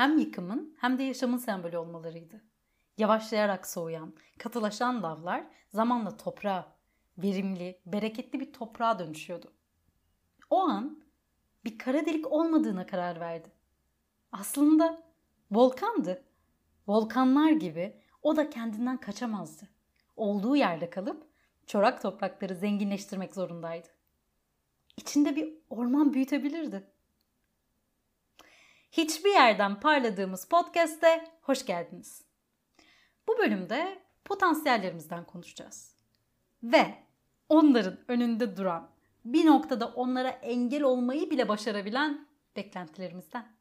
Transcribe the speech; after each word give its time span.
Hem 0.00 0.18
yıkımın 0.18 0.76
hem 0.80 0.98
de 0.98 1.02
yaşamın 1.02 1.36
sembolü 1.36 1.78
olmalarıydı. 1.78 2.44
Yavaşlayarak 2.98 3.66
soğuyan, 3.66 4.14
katılaşan 4.38 5.02
lavlar 5.02 5.44
zamanla 5.68 6.16
toprağa, 6.16 6.76
verimli, 7.18 7.80
bereketli 7.86 8.40
bir 8.40 8.52
toprağa 8.52 8.98
dönüşüyordu. 8.98 9.52
O 10.50 10.60
an 10.60 11.04
bir 11.64 11.78
kara 11.78 12.06
delik 12.06 12.32
olmadığına 12.32 12.86
karar 12.86 13.20
verdi. 13.20 13.52
Aslında 14.32 15.02
volkandı. 15.50 16.24
Volkanlar 16.88 17.50
gibi 17.50 17.96
o 18.22 18.36
da 18.36 18.50
kendinden 18.50 18.96
kaçamazdı. 18.96 19.68
Olduğu 20.16 20.56
yerde 20.56 20.90
kalıp 20.90 21.26
çorak 21.66 22.02
toprakları 22.02 22.54
zenginleştirmek 22.54 23.34
zorundaydı. 23.34 23.88
İçinde 24.96 25.36
bir 25.36 25.54
orman 25.70 26.14
büyütebilirdi. 26.14 26.90
Hiçbir 28.92 29.30
yerden 29.30 29.80
parladığımız 29.80 30.48
podcast'te 30.48 31.24
hoş 31.42 31.66
geldiniz. 31.66 32.24
Bu 33.28 33.38
bölümde 33.38 34.02
potansiyellerimizden 34.24 35.24
konuşacağız. 35.24 35.96
Ve 36.62 36.94
onların 37.48 37.98
önünde 38.08 38.56
duran, 38.56 38.90
bir 39.24 39.46
noktada 39.46 39.86
onlara 39.86 40.28
engel 40.28 40.82
olmayı 40.82 41.30
bile 41.30 41.48
başarabilen 41.48 42.26
beklentilerimizden. 42.56 43.52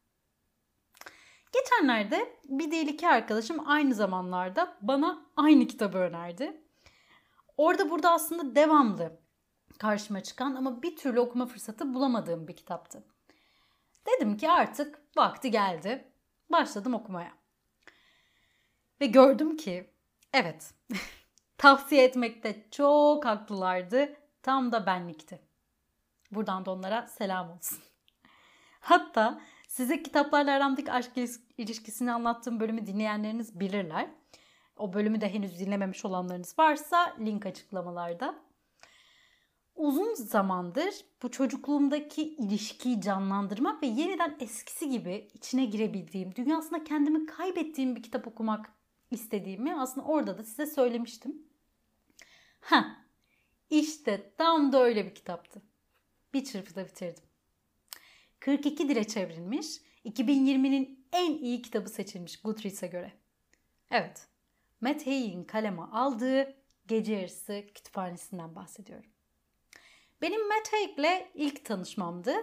Geçenlerde 1.53 2.39
bir 2.43 2.71
değil 2.71 2.87
iki 2.87 3.07
arkadaşım 3.07 3.69
aynı 3.69 3.93
zamanlarda 3.93 4.77
bana 4.81 5.25
aynı 5.37 5.67
kitabı 5.67 5.97
önerdi. 5.97 6.61
Orada 7.57 7.89
burada 7.89 8.11
aslında 8.11 8.55
devamlı 8.55 9.19
karşıma 9.77 10.23
çıkan 10.23 10.55
ama 10.55 10.81
bir 10.81 10.95
türlü 10.95 11.19
okuma 11.19 11.45
fırsatı 11.45 11.93
bulamadığım 11.93 12.47
bir 12.47 12.55
kitaptı. 12.55 13.03
Dedim 14.07 14.37
ki 14.37 14.49
artık 14.51 14.98
vakti 15.17 15.51
geldi. 15.51 16.07
Başladım 16.51 16.93
okumaya. 16.93 17.31
Ve 19.01 19.05
gördüm 19.05 19.57
ki 19.57 19.89
evet 20.33 20.73
tavsiye 21.57 22.03
etmekte 22.03 22.65
çok 22.71 23.25
haklılardı. 23.25 24.15
Tam 24.43 24.71
da 24.71 24.85
benlikti. 24.85 25.39
Buradan 26.31 26.65
da 26.65 26.71
onlara 26.71 27.07
selam 27.07 27.51
olsun. 27.51 27.79
Hatta 28.79 29.41
size 29.67 30.03
kitaplarla 30.03 30.51
aramdaki 30.51 30.91
aşk 30.91 31.11
ilişkisini 31.57 32.11
anlattığım 32.11 32.59
bölümü 32.59 32.87
dinleyenleriniz 32.87 33.59
bilirler. 33.59 34.09
O 34.77 34.93
bölümü 34.93 35.21
de 35.21 35.33
henüz 35.33 35.59
dinlememiş 35.59 36.05
olanlarınız 36.05 36.59
varsa 36.59 37.15
link 37.19 37.45
açıklamalarda. 37.45 38.35
Uzun 39.79 40.13
zamandır 40.13 41.05
bu 41.23 41.31
çocukluğumdaki 41.31 42.23
ilişkiyi 42.23 43.01
canlandırmak 43.01 43.83
ve 43.83 43.87
yeniden 43.87 44.37
eskisi 44.39 44.89
gibi 44.89 45.27
içine 45.33 45.65
girebildiğim, 45.65 46.35
dünyasında 46.35 46.83
kendimi 46.83 47.25
kaybettiğim 47.25 47.95
bir 47.95 48.03
kitap 48.03 48.27
okumak 48.27 48.73
istediğimi 49.11 49.79
aslında 49.79 50.07
orada 50.07 50.37
da 50.37 50.43
size 50.43 50.65
söylemiştim. 50.65 51.47
Ha, 52.61 53.05
işte 53.69 54.33
tam 54.37 54.71
da 54.71 54.83
öyle 54.83 55.05
bir 55.05 55.15
kitaptı. 55.15 55.61
Bir 56.33 56.45
çırpıda 56.45 56.85
bitirdim. 56.85 57.23
42 58.39 58.89
dile 58.89 59.03
çevrilmiş, 59.03 59.67
2020'nin 60.05 61.05
en 61.13 61.33
iyi 61.33 61.61
kitabı 61.61 61.89
seçilmiş 61.89 62.41
Goodreads'e 62.41 62.87
göre. 62.87 63.13
Evet, 63.91 64.27
Matt 64.81 65.07
Haig'in 65.07 65.43
kaleme 65.43 65.81
aldığı 65.81 66.55
Gece 66.87 67.13
Yarısı 67.13 67.63
Kütüphanesi'nden 67.75 68.55
bahsediyorum. 68.55 69.09
Benim 70.21 70.47
Matt 70.47 70.73
Haig'le 70.73 71.27
ilk 71.33 71.65
tanışmamdı. 71.65 72.33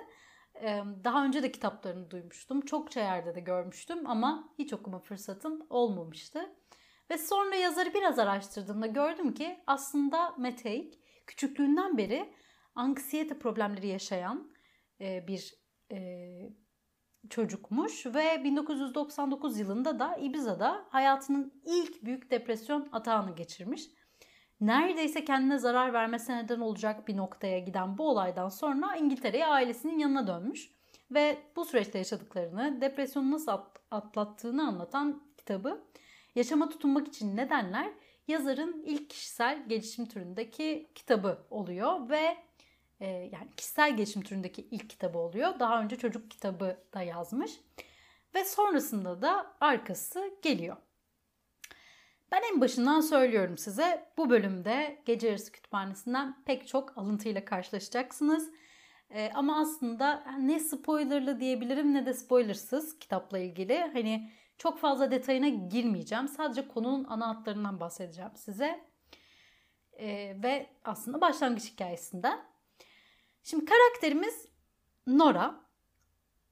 Daha 1.05 1.25
önce 1.25 1.43
de 1.43 1.53
kitaplarını 1.53 2.11
duymuştum. 2.11 2.61
Çokça 2.61 3.01
yerde 3.01 3.35
de 3.35 3.41
görmüştüm 3.41 4.07
ama 4.07 4.55
hiç 4.59 4.73
okuma 4.73 4.99
fırsatım 4.99 5.67
olmamıştı. 5.71 6.57
Ve 7.11 7.19
sonra 7.19 7.55
yazarı 7.55 7.95
biraz 7.95 8.19
araştırdığımda 8.19 8.87
gördüm 8.87 9.35
ki 9.35 9.63
aslında 9.67 10.35
Matt 10.39 10.63
küçüklüğünden 11.27 11.99
beri 11.99 12.35
anksiyete 12.75 13.39
problemleri 13.39 13.87
yaşayan 13.87 14.53
bir 15.01 15.55
çocukmuş 17.31 18.07
ve 18.07 18.45
1999 18.45 19.59
yılında 19.59 19.99
da 19.99 20.17
Ibiza'da 20.17 20.87
hayatının 20.91 21.63
ilk 21.65 22.05
büyük 22.05 22.31
depresyon 22.31 22.89
atağını 22.93 23.35
geçirmiş. 23.35 23.83
Neredeyse 24.61 25.25
kendine 25.25 25.59
zarar 25.59 25.93
vermesine 25.93 26.45
neden 26.45 26.61
olacak 26.61 27.09
bir 27.09 27.17
noktaya 27.17 27.59
giden 27.59 27.99
bu 27.99 28.09
olaydan 28.09 28.49
sonra 28.49 28.97
İngiltere'ye 28.97 29.47
ailesinin 29.47 29.99
yanına 29.99 30.27
dönmüş 30.27 30.71
ve 31.11 31.39
bu 31.57 31.65
süreçte 31.65 31.99
yaşadıklarını, 31.99 32.81
depresyonu 32.81 33.31
nasıl 33.31 33.53
atlattığını 33.91 34.69
anlatan 34.69 35.23
kitabı 35.37 35.87
Yaşama 36.37 36.69
tutunmak 36.69 37.09
için 37.09 37.37
nedenler 37.37 37.93
yazarın 38.29 38.83
ilk 38.87 39.11
kişisel 39.11 39.69
gelişim 39.69 40.07
türündeki 40.07 40.91
kitabı 40.95 41.39
oluyor 41.51 42.09
ve 42.09 42.37
e, 43.01 43.07
yani 43.07 43.51
kişisel 43.57 43.97
gelişim 43.97 44.23
türündeki 44.23 44.63
ilk 44.71 44.91
kitabı 44.91 45.19
oluyor. 45.19 45.59
Daha 45.59 45.83
önce 45.83 45.97
çocuk 45.97 46.31
kitabı 46.31 46.77
da 46.95 47.03
yazmış 47.03 47.61
ve 48.35 48.45
sonrasında 48.45 49.23
da 49.23 49.57
arkası 49.61 50.31
geliyor. 50.43 50.77
Ben 52.33 52.43
en 52.53 52.61
başından 52.61 53.01
söylüyorum 53.01 53.59
size 53.59 54.09
bu 54.17 54.31
bölümde 54.31 55.03
Gece 55.05 55.29
Yarısı 55.29 55.53
Kütüphanesi'nden 55.53 56.43
pek 56.45 56.69
çok 56.69 56.99
alıntıyla 56.99 57.45
karşılaşacaksınız. 57.45 58.51
Ee, 59.11 59.31
ama 59.35 59.61
aslında 59.61 60.25
ne 60.39 60.61
spoilerlı 60.61 61.41
diyebilirim 61.41 61.95
ne 61.95 62.07
de 62.07 62.15
spoilersız 62.15 62.99
kitapla 62.99 63.39
ilgili. 63.39 63.91
Hani 63.93 64.31
çok 64.59 64.79
fazla 64.79 65.11
detayına 65.11 65.49
girmeyeceğim. 65.49 66.29
Sadece 66.29 66.69
konunun 66.69 67.05
ana 67.05 67.29
hatlarından 67.29 67.81
bahsedeceğim 67.81 68.37
size. 68.37 68.85
Ee, 69.93 70.37
ve 70.43 70.71
aslında 70.85 71.21
başlangıç 71.21 71.73
hikayesinden. 71.73 72.41
Şimdi 73.43 73.65
karakterimiz 73.65 74.49
Nora 75.07 75.61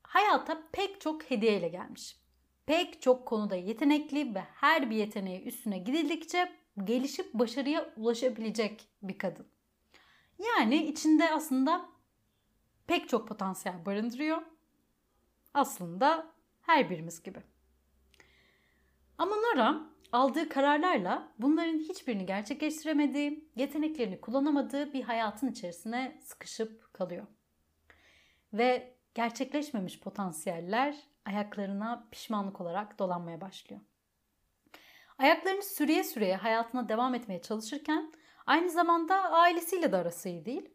hayata 0.03 0.63
pek 0.73 1.01
çok 1.01 1.31
hediyeyle 1.31 1.69
gelmiş. 1.69 2.24
Pek 2.67 3.03
çok 3.03 3.27
konuda 3.27 3.57
yetenekli 3.57 4.35
ve 4.35 4.41
her 4.41 4.91
bir 4.91 4.97
yeteneği 4.97 5.43
üstüne 5.43 5.79
gidildikçe 5.79 6.53
gelişip 6.85 7.35
başarıya 7.35 7.93
ulaşabilecek 7.97 8.89
bir 9.03 9.19
kadın. 9.19 9.47
Yani 10.39 10.87
içinde 10.87 11.31
aslında 11.31 11.89
pek 12.87 13.09
çok 13.09 13.29
potansiyel 13.29 13.87
barındırıyor. 13.87 14.43
Aslında 15.55 16.27
her 16.61 16.91
birimiz 16.91 17.23
gibi. 17.23 17.39
Ama 19.19 19.37
Nora 19.37 19.81
aldığı 20.13 20.49
kararlarla 20.49 21.33
bunların 21.39 21.79
hiçbirini 21.79 22.27
gerçekleştiremediği, 22.27 23.49
yeteneklerini 23.57 24.21
kullanamadığı 24.21 24.93
bir 24.93 25.03
hayatın 25.03 25.49
içerisine 25.49 26.21
sıkışıp 26.25 26.93
kalıyor. 26.93 27.27
Ve 28.53 28.95
gerçekleşmemiş 29.15 30.01
potansiyeller 30.01 30.97
ayaklarına 31.25 32.09
pişmanlık 32.11 32.61
olarak 32.61 32.99
dolanmaya 32.99 33.41
başlıyor. 33.41 33.81
Ayaklarını 35.19 35.63
süreye 35.63 36.05
süreye 36.05 36.37
hayatına 36.37 36.89
devam 36.89 37.15
etmeye 37.15 37.43
çalışırken 37.43 38.13
aynı 38.47 38.71
zamanda 38.71 39.15
ailesiyle 39.31 39.93
de 39.93 39.97
arası 39.97 40.29
iyi 40.29 40.45
değil. 40.45 40.71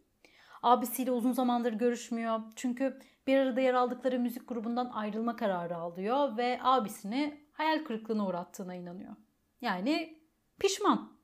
Abisiyle 0.64 1.12
uzun 1.12 1.32
zamandır 1.32 1.74
görüşmüyor. 1.74 2.40
Çünkü 2.56 3.00
bir 3.28 3.38
arada 3.38 3.62
yer 3.62 3.74
aldıkları 3.74 4.20
müzik 4.20 4.48
grubundan 4.50 4.90
ayrılma 4.94 5.36
kararı 5.36 5.78
alıyor 5.78 6.38
ve 6.38 6.60
abisini 6.62 7.44
hayal 7.54 7.84
kırıklığına 7.84 8.28
uğrattığına 8.28 8.76
inanıyor. 8.76 9.16
Yani 9.62 10.20
pişman. 10.60 11.20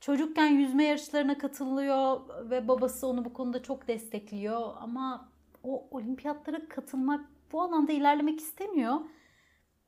Çocukken 0.00 0.46
yüzme 0.46 0.84
yarışlarına 0.84 1.38
katılıyor 1.38 2.20
ve 2.50 2.68
babası 2.68 3.06
onu 3.06 3.24
bu 3.24 3.32
konuda 3.32 3.62
çok 3.62 3.88
destekliyor 3.88 4.76
ama 4.80 5.32
o 5.62 5.88
olimpiyatlara 5.90 6.68
katılmak, 6.68 7.26
bu 7.52 7.62
alanda 7.62 7.92
ilerlemek 7.92 8.40
istemiyor. 8.40 9.00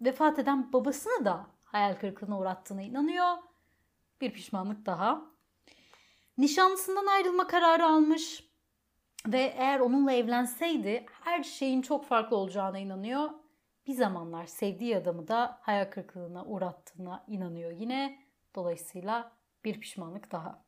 Vefat 0.00 0.38
eden 0.38 0.72
babasını 0.72 1.24
da 1.24 1.46
hayal 1.64 1.94
kırıklığına 1.94 2.38
uğrattığına 2.38 2.82
inanıyor. 2.82 3.36
Bir 4.20 4.32
pişmanlık 4.32 4.86
daha. 4.86 5.22
Nişanlısından 6.38 7.06
ayrılma 7.06 7.46
kararı 7.46 7.86
almış 7.86 8.44
ve 9.26 9.54
eğer 9.56 9.80
onunla 9.80 10.12
evlenseydi 10.12 11.06
her 11.24 11.42
şeyin 11.42 11.82
çok 11.82 12.04
farklı 12.04 12.36
olacağına 12.36 12.78
inanıyor 12.78 13.30
bir 13.86 13.92
zamanlar 13.92 14.46
sevdiği 14.46 14.96
adamı 14.96 15.28
da 15.28 15.58
hayal 15.62 15.90
kırıklığına 15.90 16.44
uğrattığına 16.44 17.24
inanıyor 17.28 17.70
yine. 17.70 18.18
Dolayısıyla 18.54 19.32
bir 19.64 19.80
pişmanlık 19.80 20.32
daha. 20.32 20.64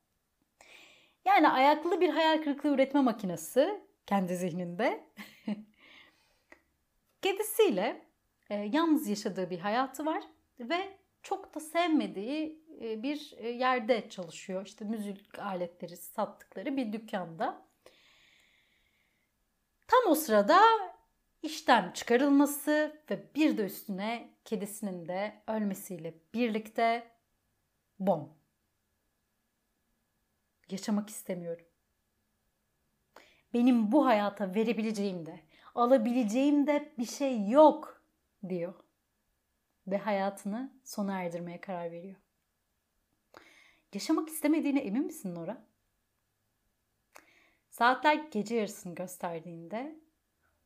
Yani 1.25 1.49
ayaklı 1.49 2.01
bir 2.01 2.09
hayal 2.09 2.43
kırıklığı 2.43 2.75
üretme 2.75 3.01
makinesi 3.01 3.83
kendi 4.07 4.37
zihninde. 4.37 5.05
Kedisiyle 7.25 8.07
e, 8.51 8.55
yalnız 8.55 9.09
yaşadığı 9.09 9.51
bir 9.51 9.59
hayatı 9.59 10.07
var 10.07 10.25
ve 10.61 10.99
çok 11.23 11.55
da 11.55 11.61
sevmediği 11.61 12.65
e, 12.81 13.03
bir 13.03 13.35
e, 13.37 13.49
yerde 13.49 14.09
çalışıyor. 14.09 14.67
İşte 14.67 14.85
müzik 14.85 15.39
aletleri 15.39 15.97
sattıkları 15.97 16.77
bir 16.77 16.93
dükkanda. 16.93 17.67
Tam 19.89 20.13
o 20.13 20.15
sırada 20.15 20.61
işten 21.43 21.93
çıkarılması 21.93 23.03
ve 23.11 23.35
bir 23.35 23.59
de 23.59 23.65
üstüne 23.65 24.31
kedisinin 24.45 25.09
de 25.09 25.43
ölmesiyle 25.47 26.15
birlikte 26.35 27.11
bom. 27.99 28.33
Yaşamak 30.71 31.09
istemiyorum. 31.09 31.67
Benim 33.55 33.93
bu 33.93 34.07
hayata 34.07 34.55
verebileceğim 34.55 35.27
de, 35.27 35.41
alabileceğim 35.75 36.67
de 36.67 36.93
bir 36.99 37.07
şey 37.07 37.49
yok 37.49 38.03
diyor. 38.49 38.75
Ve 39.87 39.99
hayatını 39.99 40.73
sona 40.85 41.23
erdirmeye 41.23 41.61
karar 41.61 41.91
veriyor. 41.93 42.17
Yaşamak 43.95 44.29
istemediğine 44.29 44.81
emin 44.81 45.05
misin 45.05 45.35
Nora? 45.35 45.65
Saatler 47.71 48.15
gece 48.15 48.55
yarısını 48.57 48.95
gösterdiğinde 48.95 49.99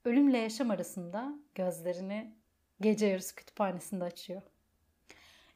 ölümle 0.04 0.38
yaşam 0.38 0.70
arasında 0.70 1.34
gözlerini 1.54 2.34
gece 2.80 3.06
yarısı 3.06 3.34
kütüphanesinde 3.34 4.04
açıyor. 4.04 4.42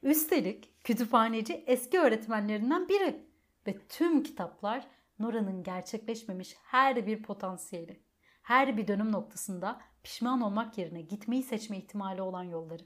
Üstelik 0.03 0.83
kütüphaneci 0.83 1.63
eski 1.67 1.99
öğretmenlerinden 1.99 2.89
biri 2.89 3.25
ve 3.67 3.77
tüm 3.89 4.23
kitaplar 4.23 4.87
Nora'nın 5.19 5.63
gerçekleşmemiş 5.63 6.55
her 6.63 7.07
bir 7.07 7.23
potansiyeli, 7.23 7.99
her 8.43 8.77
bir 8.77 8.87
dönüm 8.87 9.11
noktasında 9.11 9.81
pişman 10.03 10.41
olmak 10.41 10.77
yerine 10.77 11.01
gitmeyi 11.01 11.43
seçme 11.43 11.77
ihtimali 11.77 12.21
olan 12.21 12.43
yolları. 12.43 12.83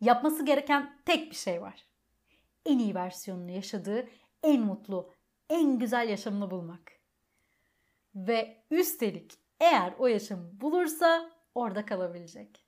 Yapması 0.00 0.44
gereken 0.44 0.98
tek 1.04 1.30
bir 1.30 1.36
şey 1.36 1.62
var. 1.62 1.86
En 2.66 2.78
iyi 2.78 2.94
versiyonunu 2.94 3.50
yaşadığı 3.50 4.08
en 4.42 4.62
mutlu, 4.62 5.12
en 5.50 5.78
güzel 5.78 6.08
yaşamını 6.08 6.50
bulmak. 6.50 6.92
Ve 8.14 8.64
üstelik 8.70 9.38
eğer 9.60 9.94
o 9.98 10.06
yaşamı 10.06 10.60
bulursa 10.60 11.30
orada 11.54 11.86
kalabilecek. 11.86 12.66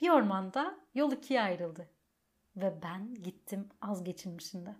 Bir 0.00 0.10
ormanda 0.10 0.78
yol 0.94 1.12
ikiye 1.12 1.42
ayrıldı 1.42 1.90
ve 2.56 2.82
ben 2.82 3.14
gittim 3.14 3.68
az 3.80 4.04
geçilmişinde. 4.04 4.76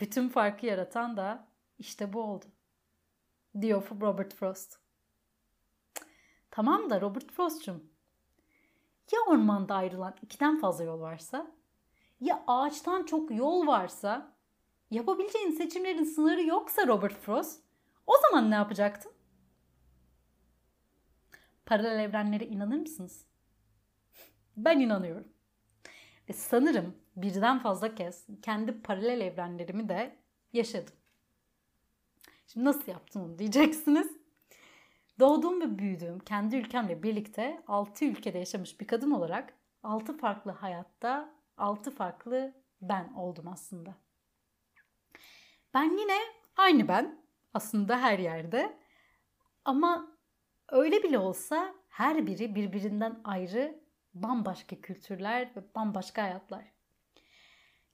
Bütün 0.00 0.28
farkı 0.28 0.66
yaratan 0.66 1.16
da 1.16 1.48
işte 1.78 2.12
bu 2.12 2.22
oldu. 2.22 2.44
Diyor 3.60 3.82
Robert 4.00 4.34
Frost. 4.34 4.78
Tamam 6.50 6.90
da 6.90 7.00
Robert 7.00 7.32
Frost'cum. 7.32 7.84
Ya 9.12 9.20
ormanda 9.28 9.74
ayrılan 9.74 10.14
ikiden 10.22 10.58
fazla 10.58 10.84
yol 10.84 11.00
varsa? 11.00 11.50
Ya 12.20 12.44
ağaçtan 12.46 13.02
çok 13.02 13.30
yol 13.30 13.66
varsa? 13.66 14.36
Yapabileceğin 14.90 15.50
seçimlerin 15.50 16.04
sınırı 16.04 16.42
yoksa 16.42 16.86
Robert 16.86 17.18
Frost? 17.20 17.62
O 18.06 18.12
zaman 18.22 18.50
ne 18.50 18.54
yapacaktın? 18.54 19.12
Paralel 21.66 21.98
evrenlere 21.98 22.46
inanır 22.46 22.78
mısınız? 22.78 23.26
Ben 24.56 24.80
inanıyorum. 24.80 25.28
Ve 26.28 26.32
sanırım 26.32 26.96
birden 27.16 27.58
fazla 27.58 27.94
kez 27.94 28.26
kendi 28.42 28.82
paralel 28.82 29.20
evrenlerimi 29.20 29.88
de 29.88 30.16
yaşadım. 30.52 30.94
Şimdi 32.46 32.66
nasıl 32.66 32.92
yaptım 32.92 33.22
onu 33.22 33.38
diyeceksiniz. 33.38 34.16
Doğduğum 35.20 35.60
ve 35.60 35.78
büyüdüğüm 35.78 36.18
kendi 36.18 36.56
ülkemle 36.56 37.02
birlikte 37.02 37.62
6 37.66 38.04
ülkede 38.04 38.38
yaşamış 38.38 38.80
bir 38.80 38.86
kadın 38.86 39.10
olarak 39.10 39.54
6 39.82 40.16
farklı 40.18 40.50
hayatta 40.50 41.34
6 41.56 41.90
farklı 41.90 42.54
ben 42.80 43.12
oldum 43.12 43.48
aslında. 43.48 43.94
Ben 45.74 45.98
yine 45.98 46.18
aynı 46.56 46.88
ben 46.88 47.24
aslında 47.54 47.98
her 48.00 48.18
yerde. 48.18 48.78
Ama 49.64 50.16
öyle 50.68 51.02
bile 51.02 51.18
olsa 51.18 51.74
her 51.88 52.26
biri 52.26 52.54
birbirinden 52.54 53.20
ayrı 53.24 53.80
bambaşka 54.14 54.80
kültürler 54.80 55.50
ve 55.56 55.74
bambaşka 55.74 56.22
hayatlar. 56.22 56.75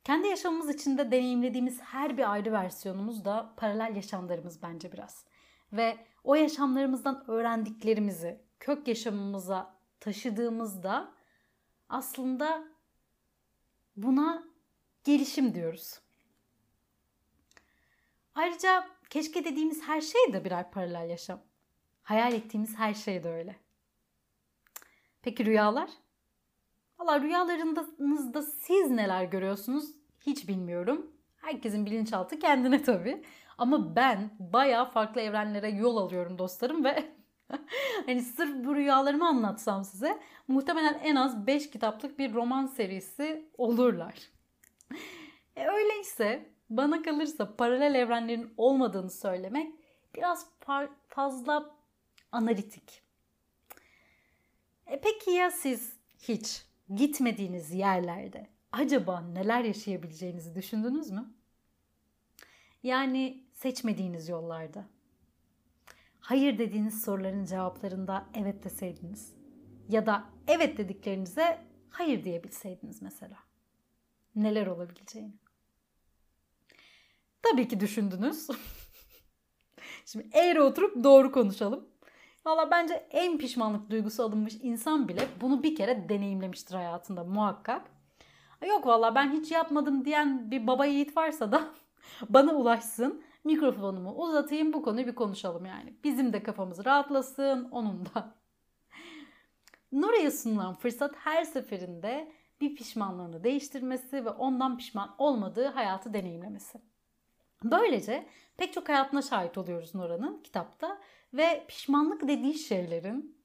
Kendi 0.05 0.29
yaşamımız 0.29 0.71
içinde 0.71 1.11
deneyimlediğimiz 1.11 1.81
her 1.81 2.17
bir 2.17 2.33
ayrı 2.33 2.53
versiyonumuz 2.53 3.25
da 3.25 3.55
paralel 3.57 3.97
yaşamlarımız 3.97 4.63
bence 4.63 4.93
biraz. 4.93 5.25
Ve 5.73 6.07
o 6.25 6.35
yaşamlarımızdan 6.35 7.25
öğrendiklerimizi 7.31 8.41
kök 8.61 8.89
yaşamımıza 8.89 9.75
taşıdığımızda 10.01 11.13
aslında 11.89 12.65
buna 13.97 14.45
gelişim 15.05 15.55
diyoruz. 15.55 16.01
Ayrıca 18.35 18.89
keşke 19.11 19.45
dediğimiz 19.45 19.83
her 19.83 20.01
şey 20.01 20.33
de 20.33 20.45
birer 20.45 20.71
paralel 20.71 21.11
yaşam. 21.11 21.43
Hayal 22.03 22.33
ettiğimiz 22.33 22.77
her 22.77 22.95
şey 22.95 23.25
de 23.25 23.29
öyle. 23.31 23.57
Peki 25.23 25.47
rüyalar? 25.47 25.91
Valla 27.03 27.21
rüyalarınızda 27.21 28.43
siz 28.43 28.91
neler 28.91 29.25
görüyorsunuz 29.25 29.91
hiç 30.21 30.49
bilmiyorum. 30.49 31.13
Herkesin 31.37 31.87
bilinçaltı 31.87 32.39
kendine 32.39 32.83
tabii. 32.83 33.23
Ama 33.59 33.97
ben 33.97 34.31
bayağı 34.39 34.91
farklı 34.91 35.21
evrenlere 35.21 35.71
yol 35.71 35.97
alıyorum 35.97 36.39
dostlarım 36.39 36.85
ve 36.85 37.13
hani 38.07 38.23
sırf 38.23 38.65
bu 38.65 38.75
rüyalarımı 38.75 39.29
anlatsam 39.29 39.85
size 39.85 40.21
muhtemelen 40.49 40.95
en 40.95 41.17
az 41.17 41.47
5 41.47 41.71
kitaplık 41.71 42.19
bir 42.19 42.35
roman 42.35 42.67
serisi 42.67 43.51
olurlar. 43.59 44.15
E 45.57 45.69
öyleyse 45.69 46.51
bana 46.71 47.03
kalırsa 47.03 47.57
paralel 47.57 47.95
evrenlerin 47.95 48.55
olmadığını 48.57 49.11
söylemek 49.11 49.75
biraz 50.15 50.47
fazla 51.09 51.77
analitik. 52.33 53.03
E 54.87 55.01
peki 55.01 55.31
ya 55.31 55.51
siz 55.51 55.97
hiç 56.19 56.72
gitmediğiniz 56.97 57.73
yerlerde 57.73 58.47
acaba 58.73 59.21
neler 59.21 59.65
yaşayabileceğinizi 59.65 60.55
düşündünüz 60.55 61.11
mü? 61.11 61.35
Yani 62.83 63.45
seçmediğiniz 63.53 64.29
yollarda. 64.29 64.87
Hayır 66.21 66.59
dediğiniz 66.59 67.03
soruların 67.05 67.45
cevaplarında 67.45 68.27
evet 68.35 68.65
deseydiniz. 68.65 69.35
Ya 69.89 70.07
da 70.07 70.25
evet 70.47 70.79
dediklerinize 70.79 71.65
hayır 71.91 72.25
diyebilseydiniz 72.25 73.03
mesela. 73.03 73.39
Neler 74.37 74.67
olabileceğini. 74.67 75.33
Tabii 77.43 77.69
ki 77.69 77.81
düşündünüz. 77.81 78.49
Şimdi 80.07 80.29
eğri 80.33 80.63
oturup 80.63 81.05
doğru 81.05 81.33
konuşalım. 81.33 81.89
Valla 82.47 82.71
bence 82.71 82.95
en 83.11 83.39
pişmanlık 83.39 83.91
duygusu 83.91 84.23
alınmış 84.23 84.55
insan 84.63 85.09
bile 85.09 85.29
bunu 85.41 85.63
bir 85.63 85.77
kere 85.77 86.09
deneyimlemiştir 86.09 86.75
hayatında 86.75 87.25
muhakkak. 87.25 87.83
Yok 88.69 88.87
valla 88.87 89.15
ben 89.15 89.33
hiç 89.33 89.51
yapmadım 89.51 90.05
diyen 90.05 90.51
bir 90.51 90.67
baba 90.67 90.87
yiğit 90.87 91.17
varsa 91.17 91.53
da 91.53 91.65
bana 92.29 92.55
ulaşsın. 92.55 93.23
Mikrofonumu 93.45 94.13
uzatayım 94.13 94.73
bu 94.73 94.83
konuyu 94.83 95.07
bir 95.07 95.15
konuşalım 95.15 95.67
yani. 95.67 95.95
Bizim 96.05 96.33
de 96.33 96.43
kafamız 96.43 96.85
rahatlasın 96.85 97.69
onun 97.71 98.07
da. 98.07 98.35
Nora'ya 99.93 100.31
sunulan 100.31 100.75
fırsat 100.75 101.15
her 101.17 101.45
seferinde 101.45 102.33
bir 102.61 102.77
pişmanlığını 102.77 103.45
değiştirmesi 103.45 104.25
ve 104.25 104.31
ondan 104.31 104.79
pişman 104.79 105.15
olmadığı 105.19 105.67
hayatı 105.67 106.15
deneyimlemesi. 106.15 106.81
Böylece 107.65 108.27
pek 108.57 108.73
çok 108.73 108.89
hayatına 108.89 109.23
şahit 109.23 109.59
oluyoruz 109.59 109.95
Nora'nın 109.95 110.43
kitapta 110.43 110.99
ve 111.35 111.65
pişmanlık 111.69 112.29
dediği 112.29 112.55
şeylerin 112.55 113.43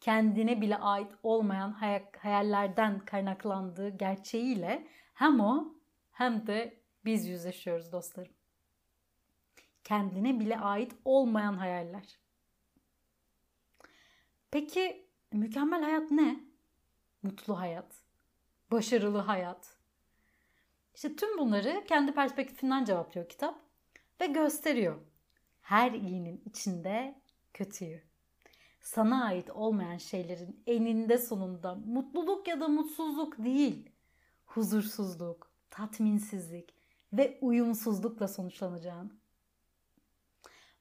kendine 0.00 0.60
bile 0.60 0.76
ait 0.76 1.12
olmayan 1.22 1.72
hayallerden 2.18 2.98
kaynaklandığı 2.98 3.88
gerçeğiyle 3.88 4.88
hem 5.14 5.40
o 5.40 5.74
hem 6.12 6.46
de 6.46 6.80
biz 7.04 7.26
yüzleşiyoruz 7.26 7.92
dostlarım. 7.92 8.32
Kendine 9.84 10.40
bile 10.40 10.58
ait 10.58 10.92
olmayan 11.04 11.54
hayaller. 11.54 12.18
Peki 14.50 15.06
mükemmel 15.32 15.82
hayat 15.82 16.10
ne? 16.10 16.40
Mutlu 17.22 17.58
hayat, 17.58 17.96
başarılı 18.70 19.18
hayat, 19.18 19.78
işte 20.94 21.16
tüm 21.16 21.38
bunları 21.38 21.84
kendi 21.88 22.12
perspektifinden 22.12 22.84
cevaplıyor 22.84 23.28
kitap 23.28 23.60
ve 24.20 24.26
gösteriyor. 24.26 25.00
Her 25.60 25.92
iyinin 25.92 26.42
içinde 26.46 27.20
kötüyü. 27.58 28.00
Sana 28.80 29.24
ait 29.24 29.50
olmayan 29.50 29.96
şeylerin 29.96 30.62
eninde 30.66 31.18
sonunda 31.18 31.74
mutluluk 31.74 32.48
ya 32.48 32.60
da 32.60 32.68
mutsuzluk 32.68 33.38
değil, 33.38 33.90
huzursuzluk, 34.46 35.52
tatminsizlik 35.70 36.74
ve 37.12 37.38
uyumsuzlukla 37.40 38.28
sonuçlanacağını. 38.28 39.10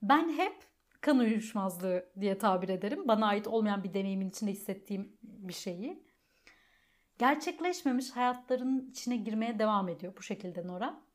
Ben 0.01 0.29
hep 0.29 0.55
kan 1.01 1.19
uyuşmazlığı 1.19 2.09
diye 2.19 2.37
tabir 2.37 2.69
ederim. 2.69 3.07
Bana 3.07 3.27
ait 3.27 3.47
olmayan 3.47 3.83
bir 3.83 3.93
deneyimin 3.93 4.29
içinde 4.29 4.51
hissettiğim 4.51 5.17
bir 5.23 5.53
şeyi 5.53 6.03
gerçekleşmemiş 7.17 8.11
hayatların 8.11 8.89
içine 8.91 9.17
girmeye 9.17 9.59
devam 9.59 9.89
ediyor 9.89 10.13
bu 10.17 10.21
şekilde 10.21 10.67
Nora. 10.67 11.06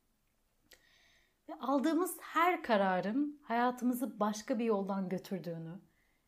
Ve 1.53 1.57
aldığımız 1.61 2.17
her 2.21 2.63
kararın 2.63 3.41
hayatımızı 3.43 4.21
başka 4.21 4.59
bir 4.59 4.65
yoldan 4.65 5.09
götürdüğünü 5.09 5.81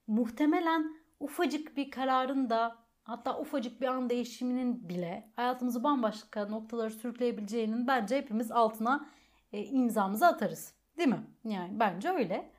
muhtemelen 0.06 0.96
ufacık 1.20 1.76
bir 1.76 1.90
kararın 1.90 2.50
da 2.50 2.76
hatta 3.04 3.40
ufacık 3.40 3.80
bir 3.80 3.86
an 3.86 4.10
değişiminin 4.10 4.88
bile 4.88 5.32
hayatımızı 5.36 5.84
bambaşka 5.84 6.46
noktalara 6.46 6.90
sürükleyebileceğinin 6.90 7.86
bence 7.86 8.16
hepimiz 8.16 8.50
altına 8.50 9.08
e, 9.52 9.64
imzamızı 9.64 10.26
atarız. 10.26 10.74
Değil 10.98 11.08
mi? 11.08 11.26
Yani 11.44 11.80
bence 11.80 12.10
öyle. 12.10 12.52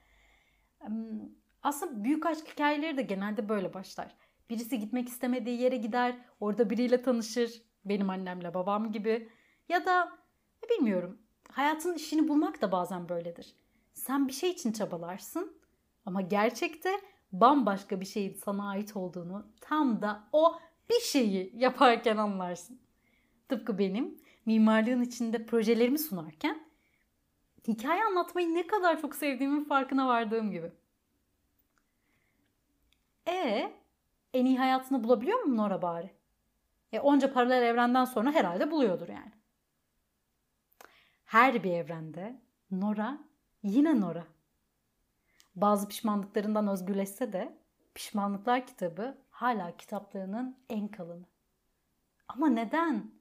Aslında 1.64 2.04
büyük 2.04 2.26
aşk 2.26 2.48
hikayeleri 2.48 2.98
de 2.98 3.02
genelde 3.02 3.50
böyle 3.50 3.74
başlar. 3.74 4.16
Birisi 4.50 4.80
gitmek 4.80 5.08
istemediği 5.08 5.62
yere 5.62 5.78
gider, 5.78 6.16
orada 6.40 6.70
biriyle 6.70 7.02
tanışır. 7.02 7.62
Benim 7.86 8.10
annemle 8.10 8.54
babam 8.54 8.92
gibi. 8.92 9.30
Ya 9.70 9.86
da 9.86 10.12
bilmiyorum. 10.70 11.25
Hayatın 11.56 11.94
işini 11.94 12.28
bulmak 12.28 12.62
da 12.62 12.72
bazen 12.72 13.10
böyledir. 13.10 13.56
Sen 13.94 14.28
bir 14.28 14.34
şey 14.34 14.50
için 14.50 14.72
çabalarsın 14.72 15.58
ama 16.06 16.22
gerçekte 16.22 17.02
bambaşka 17.32 18.02
bir 18.02 18.06
şeyin 18.06 18.34
sana 18.34 18.70
ait 18.70 18.96
olduğunu 18.96 19.46
tam 19.62 20.02
da 20.02 20.24
o 20.32 20.60
bir 20.90 21.00
şeyi 21.00 21.52
yaparken 21.56 22.18
anlarsın. 22.18 22.80
Tıpkı 23.50 23.78
benim 23.78 24.18
mimarlığın 24.46 25.02
içinde 25.02 25.46
projelerimi 25.46 26.00
sunarken 26.00 26.64
hikaye 27.68 28.04
anlatmayı 28.06 28.54
ne 28.54 28.68
kadar 28.68 29.02
çok 29.02 29.16
sevdiğimin 29.16 29.64
farkına 29.64 30.08
vardığım 30.08 30.52
gibi. 30.52 30.72
E 33.28 33.72
en 34.34 34.46
iyi 34.46 34.58
hayatını 34.58 35.04
bulabiliyor 35.04 35.40
mu 35.40 35.58
Nora 35.58 35.82
bari? 35.82 36.12
E 36.92 37.00
onca 37.00 37.34
paralel 37.34 37.64
evrenden 37.64 38.06
sonra 38.06 38.32
herhalde 38.32 38.72
buluyordur 38.72 39.10
yani. 39.10 39.35
Her 41.26 41.64
bir 41.64 41.72
evrende 41.72 42.42
Nora 42.72 43.18
yine 43.64 44.02
Nora. 44.02 44.28
Bazı 45.56 45.88
pişmanlıklarından 45.88 46.68
özgürleşse 46.68 47.34
de 47.34 47.58
Pişmanlıklar 47.96 48.68
kitabı 48.68 49.18
hala 49.30 49.78
kitaplarının 49.78 50.58
en 50.70 50.88
kalını. 50.88 51.26
Ama 52.28 52.48
neden? 52.48 53.12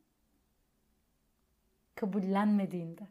Kabullenmediğinde. 1.95 3.09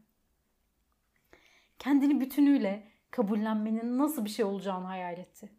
Kendini 1.79 2.21
bütünüyle 2.21 2.91
kabullenmenin 3.12 3.97
nasıl 3.97 4.25
bir 4.25 4.29
şey 4.29 4.45
olacağını 4.45 4.85
hayal 4.85 5.17
etti. 5.17 5.50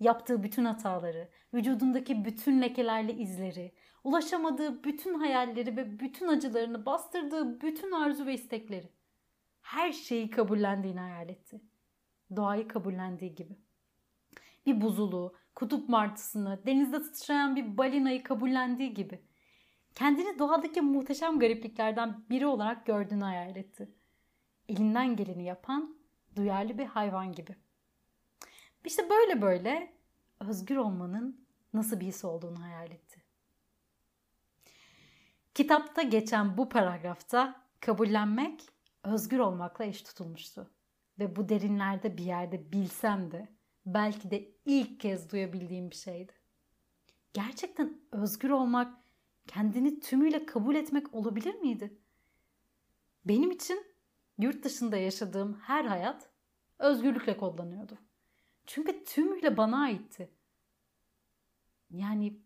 Yaptığı 0.00 0.42
bütün 0.42 0.64
hataları, 0.64 1.28
vücudundaki 1.54 2.24
bütün 2.24 2.62
lekelerle 2.62 3.14
izleri, 3.14 3.72
ulaşamadığı 4.04 4.84
bütün 4.84 5.14
hayalleri 5.14 5.76
ve 5.76 6.00
bütün 6.00 6.28
acılarını 6.28 6.86
bastırdığı 6.86 7.60
bütün 7.60 7.92
arzu 7.92 8.26
ve 8.26 8.34
istekleri. 8.34 8.92
Her 9.60 9.92
şeyi 9.92 10.30
kabullendiğini 10.30 11.00
hayal 11.00 11.28
etti. 11.28 11.60
Doğayı 12.36 12.68
kabullendiği 12.68 13.34
gibi. 13.34 13.58
Bir 14.66 14.80
buzulu, 14.80 15.34
kutup 15.54 15.88
martısını, 15.88 16.60
denizde 16.66 17.02
titreyen 17.02 17.56
bir 17.56 17.78
balinayı 17.78 18.22
kabullendiği 18.22 18.94
gibi. 18.94 19.20
Kendini 19.94 20.38
doğadaki 20.38 20.80
muhteşem 20.80 21.38
garipliklerden 21.38 22.24
biri 22.30 22.46
olarak 22.46 22.86
gördüğünü 22.86 23.24
hayal 23.24 23.56
etti. 23.56 23.88
Elinden 24.68 25.16
geleni 25.16 25.44
yapan, 25.44 25.96
duyarlı 26.36 26.78
bir 26.78 26.86
hayvan 26.86 27.32
gibi. 27.32 27.56
İşte 28.88 29.10
böyle 29.10 29.42
böyle 29.42 29.92
özgür 30.40 30.76
olmanın 30.76 31.46
nasıl 31.74 32.00
bir 32.00 32.06
his 32.06 32.24
olduğunu 32.24 32.62
hayal 32.62 32.90
etti. 32.90 33.22
Kitapta 35.54 36.02
geçen 36.02 36.58
bu 36.58 36.68
paragrafta 36.68 37.64
kabullenmek 37.80 38.68
özgür 39.04 39.38
olmakla 39.38 39.84
eş 39.84 40.02
tutulmuştu. 40.02 40.70
Ve 41.18 41.36
bu 41.36 41.48
derinlerde 41.48 42.16
bir 42.18 42.24
yerde 42.24 42.72
bilsem 42.72 43.30
de 43.30 43.48
belki 43.86 44.30
de 44.30 44.50
ilk 44.64 45.00
kez 45.00 45.32
duyabildiğim 45.32 45.90
bir 45.90 45.96
şeydi. 45.96 46.32
Gerçekten 47.32 48.00
özgür 48.12 48.50
olmak, 48.50 48.94
kendini 49.46 50.00
tümüyle 50.00 50.46
kabul 50.46 50.74
etmek 50.74 51.14
olabilir 51.14 51.54
miydi? 51.54 51.98
Benim 53.24 53.50
için 53.50 53.86
yurt 54.38 54.64
dışında 54.64 54.96
yaşadığım 54.96 55.60
her 55.60 55.84
hayat 55.84 56.30
özgürlükle 56.78 57.36
kodlanıyordu. 57.36 57.98
Çünkü 58.68 59.04
tümüyle 59.04 59.56
bana 59.56 59.82
aitti. 59.82 60.30
Yani 61.90 62.40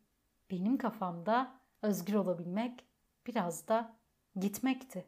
benim 0.51 0.79
kafamda 0.79 1.61
özgür 1.83 2.15
olabilmek 2.15 2.85
biraz 3.27 3.69
da 3.69 3.97
gitmekti. 4.37 5.05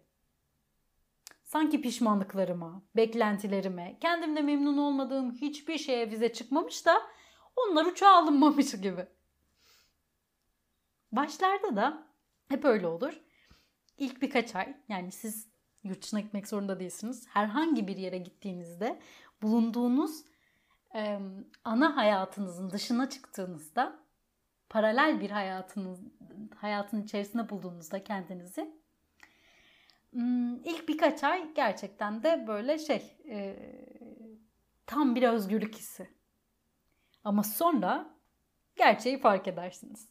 Sanki 1.42 1.83
pişmanlıklarıma, 1.83 2.83
beklentilerime, 2.97 3.99
kendimde 4.00 4.42
memnun 4.42 4.78
olmadığım 4.78 5.35
hiçbir 5.35 5.78
şeye 5.78 6.11
vize 6.11 6.33
çıkmamış 6.33 6.87
da 6.87 7.02
onlar 7.56 7.87
uçağa 7.87 8.16
alınmamış 8.16 8.80
gibi. 8.80 9.06
Başlarda 11.12 11.76
da 11.76 12.06
hep 12.49 12.64
öyle 12.64 12.87
olur. 12.87 13.21
İlk 13.99 14.23
birkaç 14.23 14.54
ay 14.54 14.76
yani 14.88 15.12
siz 15.12 15.49
yurt 15.85 16.02
dışına 16.02 16.21
gitmek 16.21 16.49
zorunda 16.49 16.80
değilsiniz. 16.80 17.26
Herhangi 17.28 17.88
bir 17.88 17.97
yere 17.97 18.18
gittiğinizde 18.18 19.00
bulunduğunuz 19.42 20.34
e, 20.95 21.19
ana 21.65 21.97
hayatınızın 21.97 22.71
dışına 22.71 23.09
çıktığınızda 23.09 23.99
paralel 24.69 25.21
bir 25.21 25.31
hayatınız 25.31 26.01
hayatın 26.57 27.03
içerisinde 27.03 27.49
bulduğunuzda 27.49 28.05
kendinizi 28.05 28.85
Hmm, 30.15 30.55
ilk 30.65 30.89
birkaç 30.89 31.25
ay 31.25 31.55
gerçekten 31.55 32.23
de 32.23 32.45
böyle 32.47 32.79
şey 32.79 33.17
e, 33.29 33.57
tam 34.87 35.15
bir 35.15 35.23
özgürlük 35.23 35.75
hissi. 35.75 36.09
Ama 37.25 37.43
sonra 37.43 38.15
gerçeği 38.77 39.21
fark 39.21 39.49
edersiniz. 39.49 40.09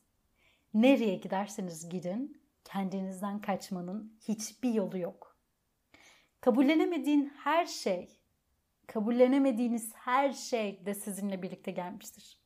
Nereye 0.73 1.15
giderseniz 1.15 1.89
gidin 1.89 2.41
kendinizden 2.65 3.41
kaçmanın 3.41 4.17
hiçbir 4.27 4.73
yolu 4.73 4.97
yok. 4.97 5.37
Kabullenemediğin 6.41 7.33
her 7.43 7.65
şey, 7.65 8.19
kabullenemediğiniz 8.87 9.93
her 9.95 10.33
şey 10.33 10.85
de 10.85 10.93
sizinle 10.93 11.41
birlikte 11.41 11.71
gelmiştir. 11.71 12.37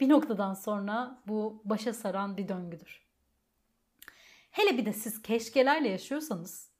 Bir 0.00 0.08
noktadan 0.08 0.54
sonra 0.54 1.22
bu 1.26 1.62
başa 1.64 1.92
saran 1.92 2.36
bir 2.36 2.48
döngüdür. 2.48 3.06
Hele 4.50 4.78
bir 4.78 4.86
de 4.86 4.92
siz 4.92 5.22
keşkelerle 5.22 5.88
yaşıyorsanız 5.88 6.70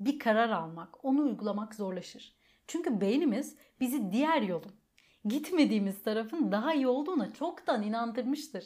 bir 0.00 0.18
karar 0.18 0.50
almak, 0.50 1.04
onu 1.04 1.22
uygulamak 1.22 1.74
zorlaşır. 1.74 2.36
Çünkü 2.66 3.00
beynimiz 3.00 3.56
bizi 3.80 4.12
diğer 4.12 4.42
yolun, 4.42 4.72
gitmediğimiz 5.24 6.02
tarafın 6.02 6.52
daha 6.52 6.74
iyi 6.74 6.86
olduğuna 6.86 7.32
çoktan 7.32 7.82
inandırmıştır. 7.82 8.64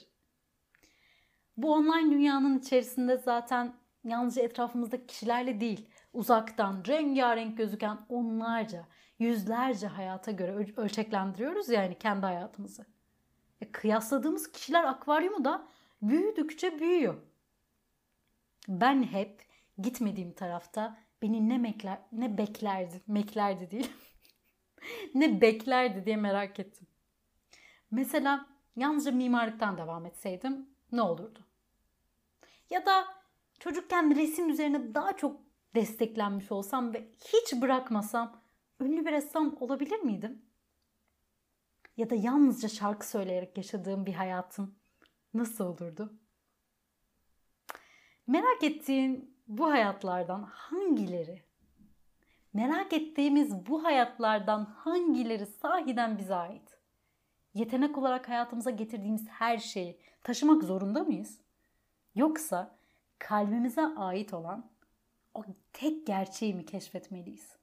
Bu 1.56 1.72
online 1.72 2.10
dünyanın 2.10 2.58
içerisinde 2.58 3.16
zaten 3.16 3.74
yalnızca 4.04 4.42
etrafımızdaki 4.42 5.06
kişilerle 5.06 5.60
değil, 5.60 5.88
uzaktan 6.12 6.82
rengarenk 6.88 7.58
gözüken 7.58 7.98
onlarca, 8.08 8.86
yüzlerce 9.22 9.86
hayata 9.86 10.30
göre 10.30 10.72
ölçeklendiriyoruz 10.76 11.68
yani 11.68 11.98
kendi 11.98 12.26
hayatımızı. 12.26 12.86
E, 13.60 13.72
kıyasladığımız 13.72 14.52
kişiler 14.52 14.84
akvaryumu 14.84 15.44
da 15.44 15.68
büyüdükçe 16.02 16.80
büyüyor. 16.80 17.14
Ben 18.68 19.02
hep 19.02 19.46
gitmediğim 19.78 20.32
tarafta 20.32 20.98
beni 21.22 21.48
ne 21.48 21.58
mekler, 21.58 21.98
ne 22.12 22.38
beklerdi, 22.38 23.00
meklerdi 23.06 23.70
değil. 23.70 23.92
ne 25.14 25.40
beklerdi 25.40 26.06
diye 26.06 26.16
merak 26.16 26.60
ettim. 26.60 26.86
Mesela 27.90 28.46
yalnızca 28.76 29.12
mimarlıktan 29.12 29.78
devam 29.78 30.06
etseydim 30.06 30.68
ne 30.92 31.02
olurdu? 31.02 31.38
Ya 32.70 32.86
da 32.86 33.04
çocukken 33.58 34.16
resim 34.16 34.48
üzerine 34.48 34.94
daha 34.94 35.16
çok 35.16 35.40
desteklenmiş 35.74 36.52
olsam 36.52 36.94
ve 36.94 37.08
hiç 37.24 37.62
bırakmasam 37.62 38.41
ünlü 38.82 39.04
bir 39.06 39.12
ressam 39.12 39.56
olabilir 39.60 39.98
miydim? 39.98 40.42
Ya 41.96 42.10
da 42.10 42.14
yalnızca 42.14 42.68
şarkı 42.68 43.08
söyleyerek 43.08 43.56
yaşadığım 43.56 44.06
bir 44.06 44.14
hayatım 44.14 44.74
nasıl 45.34 45.64
olurdu? 45.64 46.12
Merak 48.26 48.64
ettiğin 48.64 49.38
bu 49.48 49.70
hayatlardan 49.70 50.42
hangileri? 50.42 51.42
Merak 52.52 52.92
ettiğimiz 52.92 53.66
bu 53.66 53.84
hayatlardan 53.84 54.64
hangileri 54.64 55.46
sahiden 55.46 56.18
bize 56.18 56.34
ait? 56.34 56.78
Yetenek 57.54 57.98
olarak 57.98 58.28
hayatımıza 58.28 58.70
getirdiğimiz 58.70 59.28
her 59.28 59.58
şeyi 59.58 59.98
taşımak 60.22 60.64
zorunda 60.64 61.04
mıyız? 61.04 61.40
Yoksa 62.14 62.78
kalbimize 63.18 63.82
ait 63.82 64.34
olan 64.34 64.70
o 65.34 65.44
tek 65.72 66.06
gerçeği 66.06 66.54
mi 66.54 66.66
keşfetmeliyiz? 66.66 67.61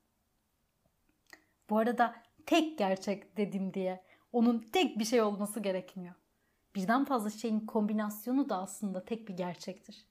Bu 1.70 1.78
arada 1.78 2.16
tek 2.46 2.78
gerçek 2.78 3.38
dedim 3.38 3.74
diye 3.74 4.04
onun 4.32 4.60
tek 4.60 5.00
bir 5.00 5.06
şey 5.06 5.22
olması 5.22 5.60
gerekmiyor. 5.60 6.16
Birden 6.76 7.06
fazla 7.06 7.30
şeyin 7.30 7.60
kombinasyonu 7.60 8.50
da 8.50 8.58
aslında 8.58 9.06
tek 9.06 9.28
bir 9.28 9.38
gerçektir. 9.38 10.06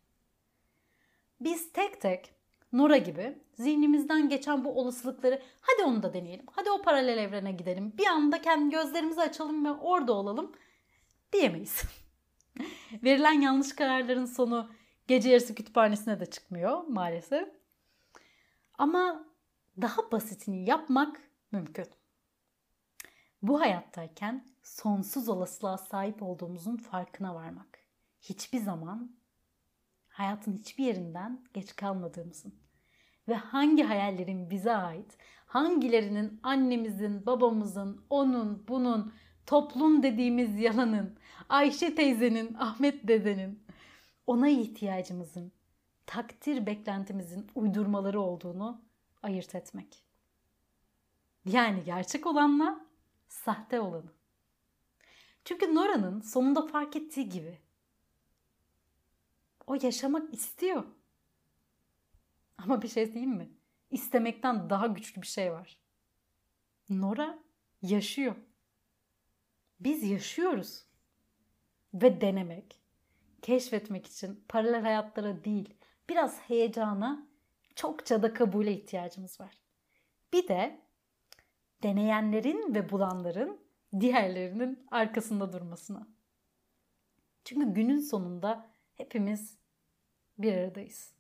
Biz 1.41 1.73
tek 1.73 2.01
tek 2.01 2.39
Nora 2.73 2.97
gibi 2.97 3.39
zihnimizden 3.55 4.29
geçen 4.29 4.65
bu 4.65 4.81
olasılıkları 4.81 5.43
hadi 5.61 5.83
onu 5.83 6.03
da 6.03 6.15
deneyelim. 6.15 6.47
Hadi 6.53 6.71
o 6.71 6.83
paralel 6.83 7.19
evrene 7.19 7.53
gidelim. 7.53 7.93
Bir 7.99 8.07
anda 8.07 8.43
kendi 8.43 8.71
gözlerimizi 8.71 9.21
açalım 9.21 9.65
ve 9.65 9.73
orada 9.73 10.13
olalım 10.13 10.53
diyemeyiz. 11.33 11.83
Verilen 13.05 13.41
yanlış 13.41 13.73
kararların 13.73 14.25
sonu 14.25 14.71
gece 15.07 15.31
yarısı 15.31 15.55
kütüphanesine 15.55 16.21
de 16.21 16.27
çıkmıyor 16.27 16.85
maalesef. 16.87 17.49
Ama 18.79 19.25
daha 19.81 20.13
basitini 20.13 20.69
yapmak 20.69 21.28
mümkün. 21.53 21.87
Bu 23.43 23.61
hayattayken 23.61 24.47
sonsuz 24.63 25.29
olasılığa 25.29 25.79
sahip 25.79 26.23
olduğumuzun 26.23 26.77
farkına 26.77 27.35
varmak. 27.35 27.79
Hiçbir 28.21 28.59
zaman 28.59 29.17
hayatın 30.09 30.53
hiçbir 30.53 30.85
yerinden 30.85 31.45
geç 31.55 31.77
kalmadığımızın 31.77 32.55
ve 33.29 33.35
hangi 33.35 33.83
hayallerin 33.83 34.51
bize 34.51 34.77
ait, 34.77 35.19
hangilerinin 35.47 36.41
annemizin, 36.43 37.27
babamızın, 37.27 38.05
onun, 38.11 38.69
bunun, 38.69 39.13
toplum 39.47 40.03
dediğimiz 40.03 40.61
yalanın, 40.61 41.19
Ayşe 41.49 41.95
teyzenin, 41.95 42.55
Ahmet 42.55 43.09
dedenin 43.09 43.63
ona 44.27 44.49
ihtiyacımızın, 44.49 45.53
takdir 46.07 46.67
beklentimizin 46.67 47.47
uydurmaları 47.55 48.21
olduğunu 48.21 48.83
ayırt 49.23 49.55
etmek. 49.55 50.08
Yani 51.49 51.85
gerçek 51.85 52.27
olanla 52.27 52.87
sahte 53.29 53.81
olanı. 53.81 54.13
Çünkü 55.45 55.75
Nora'nın 55.75 56.21
sonunda 56.21 56.67
fark 56.67 56.97
ettiği 56.97 57.29
gibi 57.29 57.59
o 59.67 59.75
yaşamak 59.83 60.35
istiyor. 60.35 60.85
Ama 62.59 62.83
bir 62.83 62.89
şey 62.89 63.13
diyeyim 63.13 63.31
mi? 63.31 63.51
İstemekten 63.91 64.71
daha 64.71 64.87
güçlü 64.87 65.23
bir 65.23 65.27
şey 65.27 65.53
var. 65.53 65.79
Nora 66.91 67.39
yaşıyor. 67.83 68.35
Biz 69.81 70.03
yaşıyoruz. 70.03 70.85
Ve 71.95 72.21
denemek, 72.21 72.81
keşfetmek 73.43 74.07
için 74.07 74.45
paralel 74.49 74.83
hayatlara 74.83 75.45
değil, 75.45 75.75
biraz 76.09 76.41
heyecana, 76.41 77.27
çokça 77.75 78.23
da 78.23 78.35
kabule 78.35 78.73
ihtiyacımız 78.73 79.41
var. 79.41 79.59
Bir 80.33 80.49
de 80.49 80.81
deneyenlerin 81.83 82.75
ve 82.75 82.91
bulanların 82.91 83.61
diğerlerinin 84.01 84.87
arkasında 84.91 85.53
durmasına. 85.53 86.09
Çünkü 87.45 87.75
günün 87.75 88.01
sonunda 88.01 88.71
hepimiz 88.95 89.59
bir 90.39 90.53
aradayız. 90.53 91.13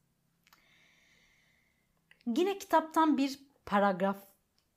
Yine 2.36 2.58
kitaptan 2.58 3.16
bir 3.16 3.40
paragraf 3.66 4.16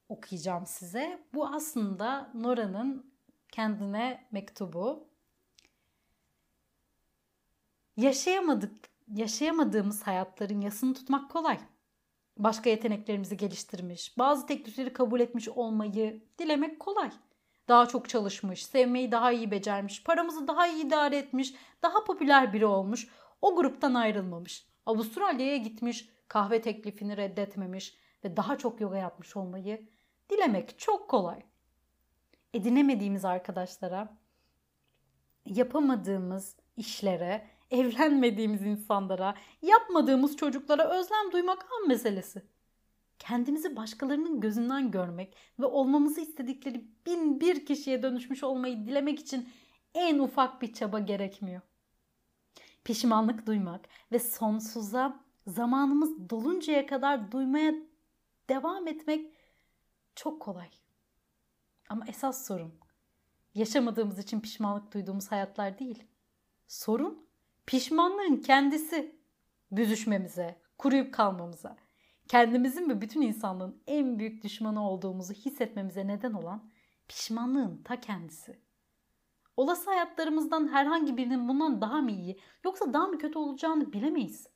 okuyacağım 0.09 0.65
size. 0.65 1.23
Bu 1.33 1.47
aslında 1.47 2.31
Nora'nın 2.33 3.13
kendine 3.51 4.27
mektubu. 4.31 5.07
Yaşayamadık, 7.97 8.89
yaşayamadığımız 9.07 10.03
hayatların 10.03 10.61
yasını 10.61 10.93
tutmak 10.93 11.31
kolay. 11.31 11.59
Başka 12.43 12.69
yeteneklerimizi 12.69 13.38
geliştirmiş, 13.38 14.17
bazı 14.17 14.45
teklifleri 14.48 14.93
kabul 14.93 15.19
etmiş 15.19 15.50
olmayı 15.50 16.24
dilemek 16.39 16.79
kolay. 16.79 17.11
Daha 17.68 17.85
çok 17.85 18.09
çalışmış, 18.09 18.66
sevmeyi 18.66 19.11
daha 19.11 19.31
iyi 19.31 19.51
becermiş, 19.51 20.03
paramızı 20.03 20.48
daha 20.48 20.68
iyi 20.68 20.85
idare 20.85 21.18
etmiş, 21.18 21.53
daha 21.83 22.03
popüler 22.03 22.53
biri 22.53 22.66
olmuş, 22.66 23.07
o 23.42 23.55
gruptan 23.55 23.94
ayrılmamış. 23.94 24.68
Avustralya'ya 24.85 25.57
gitmiş, 25.57 26.09
kahve 26.27 26.61
teklifini 26.61 27.18
reddetmemiş 27.18 27.98
ve 28.24 28.37
daha 28.37 28.57
çok 28.57 28.81
yoga 28.81 28.98
yapmış 28.98 29.37
olmayı 29.37 29.89
dilemek 30.29 30.79
çok 30.79 31.09
kolay. 31.09 31.44
Edinemediğimiz 32.53 33.25
arkadaşlara, 33.25 34.18
yapamadığımız 35.46 36.55
işlere, 36.77 37.48
evlenmediğimiz 37.72 38.62
insanlara, 38.62 39.36
yapmadığımız 39.62 40.38
çocuklara 40.38 41.00
özlem 41.00 41.31
duymak 41.31 41.68
an 41.72 41.88
meselesi. 41.88 42.42
Kendimizi 43.20 43.75
başkalarının 43.75 44.40
gözünden 44.40 44.92
görmek 44.92 45.38
ve 45.60 45.66
olmamızı 45.66 46.22
istedikleri 46.22 46.88
bin 47.05 47.40
bir 47.40 47.66
kişiye 47.66 48.03
dönüşmüş 48.03 48.44
olmayı 48.44 48.86
dilemek 48.86 49.20
için 49.20 49.50
en 49.94 50.20
ufak 50.20 50.62
bir 50.62 50.74
çaba 50.74 51.00
gerekmiyor. 51.00 51.62
Pişmanlık 52.84 53.46
duymak 53.46 53.86
ve 54.12 54.20
sonsuza 54.20 55.20
zamanımız 55.48 56.29
doluncaya 56.29 56.86
kadar 56.86 57.31
duymaya 57.31 57.74
devam 58.50 58.88
etmek 58.88 59.34
çok 60.16 60.42
kolay. 60.42 60.70
Ama 61.90 62.05
esas 62.07 62.48
sorun 62.48 62.74
yaşamadığımız 63.55 64.20
için 64.20 64.40
pişmanlık 64.40 64.94
duyduğumuz 64.94 65.31
hayatlar 65.31 65.79
değil. 65.79 66.03
Sorun 66.68 67.30
pişmanlığın 67.72 68.38
kendisi 68.38 69.16
büzüşmemize, 69.72 70.62
kuruyup 70.77 71.14
kalmamıza, 71.14 71.77
kendimizin 72.27 72.90
ve 72.90 73.01
bütün 73.01 73.22
insanlığın 73.22 73.84
en 73.88 74.20
büyük 74.20 74.44
düşmanı 74.44 74.90
olduğumuzu 74.90 75.34
hissetmemize 75.34 76.07
neden 76.07 76.34
olan 76.34 76.72
pişmanlığın 77.07 77.84
ta 77.84 78.00
kendisi. 78.00 78.60
Olası 79.57 79.90
hayatlarımızdan 79.90 80.68
herhangi 80.68 81.18
birinin 81.18 81.48
bundan 81.48 81.81
daha 81.81 82.01
mı 82.01 82.12
iyi 82.12 82.40
yoksa 82.64 82.94
daha 82.94 83.07
mı 83.07 83.18
kötü 83.18 83.40
olacağını 83.40 83.94
bilemeyiz. 83.94 84.48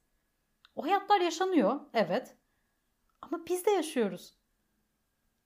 O 0.75 0.83
hayatlar 0.83 1.21
yaşanıyor, 1.21 1.79
evet. 1.93 2.35
Ama 3.21 3.45
biz 3.47 3.65
de 3.65 3.71
yaşıyoruz. 3.71 4.37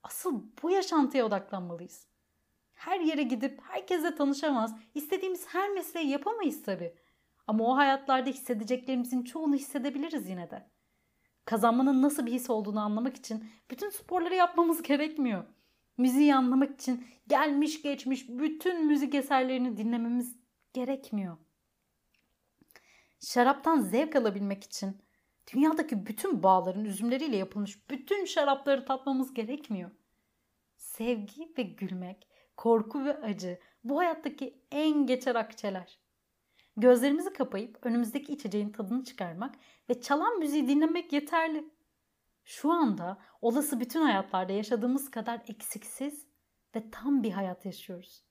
Asıl 0.02 0.42
bu 0.62 0.70
yaşantıya 0.70 1.26
odaklanmalıyız. 1.26 2.06
Her 2.72 3.00
yere 3.00 3.22
gidip 3.22 3.60
herkese 3.62 4.14
tanışamaz, 4.14 4.74
istediğimiz 4.94 5.46
her 5.48 5.70
mesleği 5.70 6.08
yapamayız 6.08 6.62
tabii. 6.62 6.94
Ama 7.50 7.64
o 7.64 7.76
hayatlarda 7.76 8.30
hissedeceklerimizin 8.30 9.22
çoğunu 9.22 9.54
hissedebiliriz 9.54 10.28
yine 10.28 10.50
de. 10.50 10.70
Kazanmanın 11.44 12.02
nasıl 12.02 12.26
bir 12.26 12.32
his 12.32 12.50
olduğunu 12.50 12.80
anlamak 12.80 13.16
için 13.16 13.50
bütün 13.70 13.90
sporları 13.90 14.34
yapmamız 14.34 14.82
gerekmiyor. 14.82 15.44
Müziği 15.98 16.34
anlamak 16.34 16.74
için 16.74 17.06
gelmiş 17.28 17.82
geçmiş 17.82 18.28
bütün 18.28 18.86
müzik 18.86 19.14
eserlerini 19.14 19.76
dinlememiz 19.76 20.36
gerekmiyor. 20.72 21.36
Şaraptan 23.20 23.80
zevk 23.80 24.16
alabilmek 24.16 24.64
için 24.64 25.02
dünyadaki 25.54 26.06
bütün 26.06 26.42
bağların 26.42 26.84
üzümleriyle 26.84 27.36
yapılmış 27.36 27.90
bütün 27.90 28.24
şarapları 28.24 28.84
tatmamız 28.84 29.34
gerekmiyor. 29.34 29.90
Sevgi 30.76 31.52
ve 31.58 31.62
gülmek, 31.62 32.28
korku 32.56 33.04
ve 33.04 33.16
acı 33.16 33.58
bu 33.84 33.98
hayattaki 33.98 34.62
en 34.70 35.06
geçer 35.06 35.34
akçeler. 35.34 36.09
Gözlerimizi 36.80 37.32
kapayıp 37.32 37.78
önümüzdeki 37.82 38.32
içeceğin 38.32 38.70
tadını 38.70 39.04
çıkarmak 39.04 39.54
ve 39.88 40.00
çalan 40.00 40.38
müziği 40.38 40.68
dinlemek 40.68 41.12
yeterli. 41.12 41.64
Şu 42.44 42.72
anda 42.72 43.18
olası 43.40 43.80
bütün 43.80 44.02
hayatlarda 44.02 44.52
yaşadığımız 44.52 45.10
kadar 45.10 45.40
eksiksiz 45.48 46.26
ve 46.74 46.90
tam 46.90 47.22
bir 47.22 47.30
hayat 47.30 47.66
yaşıyoruz. 47.66 48.22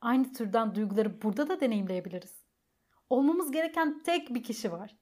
Aynı 0.00 0.32
türden 0.32 0.74
duyguları 0.74 1.22
burada 1.22 1.48
da 1.48 1.60
deneyimleyebiliriz. 1.60 2.44
Olmamız 3.10 3.52
gereken 3.52 4.02
tek 4.02 4.34
bir 4.34 4.42
kişi 4.42 4.72
var. 4.72 4.96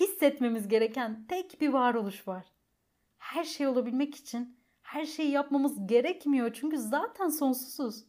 Hissetmemiz 0.00 0.68
gereken 0.68 1.26
tek 1.26 1.60
bir 1.60 1.68
varoluş 1.68 2.28
var. 2.28 2.46
Her 3.18 3.44
şey 3.44 3.66
olabilmek 3.66 4.14
için 4.14 4.58
her 4.82 5.04
şeyi 5.04 5.30
yapmamız 5.30 5.86
gerekmiyor 5.86 6.52
çünkü 6.52 6.78
zaten 6.78 7.28
sonsuzuz. 7.28 8.04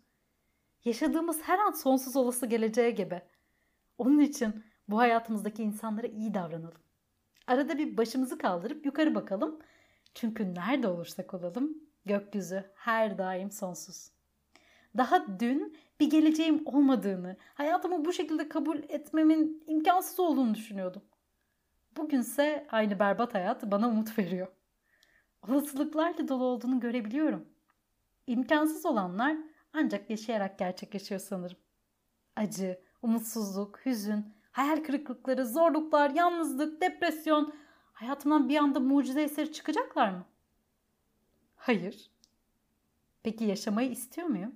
Yaşadığımız 0.86 1.42
her 1.42 1.60
an 1.60 1.72
sonsuz 1.72 2.16
olası 2.16 2.46
geleceğe 2.46 2.92
gebe. 2.92 3.35
Onun 3.98 4.20
için 4.20 4.64
bu 4.90 5.00
hayatımızdaki 5.00 5.64
insanlara 5.64 6.08
iyi 6.08 6.34
davranalım. 6.34 6.82
Arada 7.48 7.78
bir 7.78 7.98
başımızı 7.98 8.38
kaldırıp 8.38 8.86
yukarı 8.86 9.16
bakalım. 9.16 9.60
Çünkü 10.14 10.56
nerede 10.56 10.88
olursak 10.88 11.34
olalım 11.34 11.78
gökyüzü 12.06 12.64
her 12.76 13.18
daim 13.18 13.52
sonsuz. 13.52 14.12
Daha 14.98 15.40
dün 15.40 15.78
bir 16.00 16.10
geleceğim 16.10 16.62
olmadığını, 16.66 17.38
hayatımı 17.54 18.06
bu 18.06 18.14
şekilde 18.14 18.50
kabul 18.50 18.78
etmemin 18.90 19.64
imkansız 19.68 20.20
olduğunu 20.20 20.56
düşünüyordum. 20.56 21.02
Bugünse 21.98 22.68
aynı 22.72 23.00
berbat 23.00 23.34
hayat 23.34 23.72
bana 23.72 23.90
umut 23.90 24.20
veriyor. 24.20 24.48
Olasılıklarla 25.48 26.28
dolu 26.28 26.44
olduğunu 26.44 26.80
görebiliyorum. 26.80 27.46
İmkansız 28.28 28.86
olanlar 28.86 29.38
ancak 29.74 30.10
yaşayarak 30.10 30.60
gerçekleşiyor 30.60 31.22
sanırım. 31.22 31.58
Acı, 32.36 32.80
umutsuzluk, 33.06 33.86
hüzün, 33.86 34.34
hayal 34.52 34.84
kırıklıkları, 34.84 35.46
zorluklar, 35.46 36.10
yalnızlık, 36.10 36.82
depresyon 36.82 37.56
hayatımdan 37.94 38.50
bir 38.50 38.58
anda 38.58 38.80
mucize 38.80 39.22
eseri 39.22 39.52
çıkacaklar 39.52 40.10
mı? 40.10 40.26
Hayır. 41.56 42.12
Peki 43.24 43.44
yaşamayı 43.44 43.92
istiyor 43.92 44.28
muyum? 44.28 44.56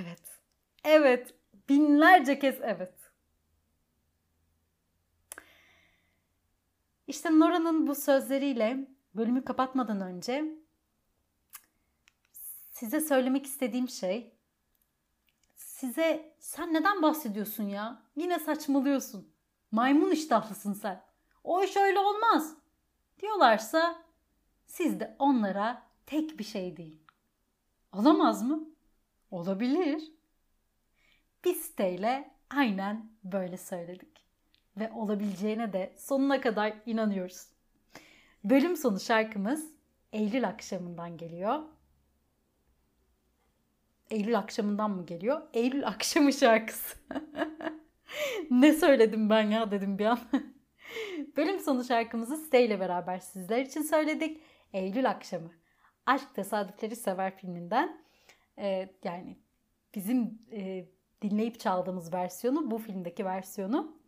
Evet. 0.00 0.40
Evet. 0.84 1.34
Binlerce 1.68 2.38
kez 2.38 2.58
evet. 2.62 2.94
İşte 7.06 7.38
Nora'nın 7.38 7.86
bu 7.86 7.94
sözleriyle 7.94 8.88
bölümü 9.14 9.44
kapatmadan 9.44 10.00
önce 10.00 10.44
size 12.72 13.00
söylemek 13.00 13.46
istediğim 13.46 13.88
şey 13.88 14.37
size 15.78 16.34
sen 16.38 16.74
neden 16.74 17.02
bahsediyorsun 17.02 17.64
ya? 17.64 18.02
Yine 18.16 18.38
saçmalıyorsun. 18.38 19.32
Maymun 19.70 20.10
iştahlısın 20.10 20.72
sen. 20.72 21.04
O 21.44 21.62
iş 21.64 21.76
öyle 21.76 21.98
olmaz. 21.98 22.56
Diyorlarsa 23.20 24.02
siz 24.66 25.00
de 25.00 25.16
onlara 25.18 25.82
tek 26.06 26.38
bir 26.38 26.44
şey 26.44 26.76
deyin. 26.76 27.02
Olamaz 27.92 28.42
mı? 28.42 28.68
Olabilir. 29.30 30.12
Biz 31.44 31.56
siteyle 31.56 32.30
aynen 32.50 33.10
böyle 33.24 33.56
söyledik. 33.56 34.26
Ve 34.76 34.92
olabileceğine 34.92 35.72
de 35.72 35.94
sonuna 35.98 36.40
kadar 36.40 36.74
inanıyoruz. 36.86 37.46
Bölüm 38.44 38.76
sonu 38.76 39.00
şarkımız 39.00 39.70
Eylül 40.12 40.48
akşamından 40.48 41.16
geliyor. 41.16 41.62
Eylül 44.10 44.38
akşamından 44.38 44.90
mı 44.90 45.06
geliyor? 45.06 45.42
Eylül 45.54 45.86
akşamı 45.86 46.32
şarkısı. 46.32 46.96
ne 48.50 48.72
söyledim 48.72 49.30
ben 49.30 49.50
ya 49.50 49.70
dedim 49.70 49.98
bir 49.98 50.04
an. 50.04 50.18
Bölüm 51.36 51.58
sonu 51.58 51.84
şarkımızı 51.84 52.36
Stay 52.36 52.64
ile 52.64 52.80
beraber 52.80 53.18
sizler 53.18 53.60
için 53.60 53.82
söyledik. 53.82 54.40
Eylül 54.72 55.10
akşamı. 55.10 55.50
Aşk 56.06 56.34
Tesadüfleri 56.34 56.96
Sever 56.96 57.36
filminden. 57.36 58.04
Ee, 58.58 58.88
yani 59.04 59.38
bizim 59.94 60.38
e, 60.52 60.84
dinleyip 61.22 61.60
çaldığımız 61.60 62.14
versiyonu, 62.14 62.70
bu 62.70 62.78
filmdeki 62.78 63.24
versiyonu. 63.24 63.98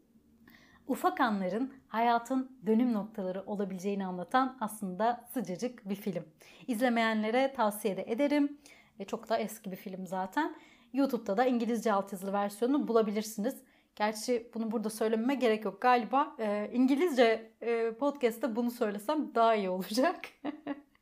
Ufak 0.88 1.20
anların 1.20 1.74
hayatın 1.88 2.58
dönüm 2.66 2.92
noktaları 2.92 3.42
olabileceğini 3.46 4.06
anlatan 4.06 4.58
aslında 4.60 5.28
sıcacık 5.32 5.88
bir 5.88 5.94
film. 5.94 6.24
İzlemeyenlere 6.66 7.52
tavsiye 7.52 7.96
de 7.96 8.02
ederim. 8.02 8.58
E, 9.00 9.04
çok 9.04 9.28
da 9.28 9.38
eski 9.38 9.72
bir 9.72 9.76
film 9.76 10.06
zaten. 10.06 10.56
YouTube'da 10.92 11.36
da 11.36 11.44
İngilizce 11.44 11.92
altyazılı 11.92 12.32
versiyonunu 12.32 12.88
bulabilirsiniz. 12.88 13.62
Gerçi 13.96 14.50
bunu 14.54 14.70
burada 14.70 14.90
söylememe 14.90 15.34
gerek 15.34 15.64
yok. 15.64 15.80
Galiba 15.80 16.36
e, 16.38 16.70
İngilizce 16.72 17.52
e, 17.60 17.92
podcast'ta 17.94 18.56
bunu 18.56 18.70
söylesem 18.70 19.34
daha 19.34 19.54
iyi 19.54 19.70
olacak. 19.70 20.16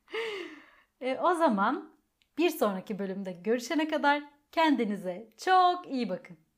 e, 1.01 1.17
o 1.17 1.33
zaman 1.33 1.93
bir 2.37 2.49
sonraki 2.49 2.99
bölümde 2.99 3.31
görüşene 3.31 3.87
kadar 3.87 4.23
kendinize 4.51 5.29
çok 5.37 5.87
iyi 5.87 6.09
bakın. 6.09 6.48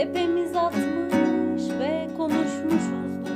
Tepemiz 0.00 0.56
atmış 0.56 1.62
ve 1.80 2.08
konuşmuşuzdur. 2.16 3.30